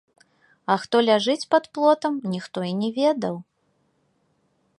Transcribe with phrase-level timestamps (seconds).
[0.75, 3.35] А хто ляжыць пад плотам, ніхто і не ведаў.